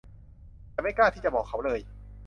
[0.73, 1.79] ฉันไม่กล้าที่จะบอกเขาเลย